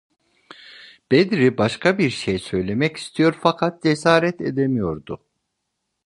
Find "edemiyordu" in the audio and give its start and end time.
4.41-5.25